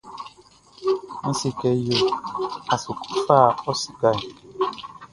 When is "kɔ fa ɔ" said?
3.01-3.71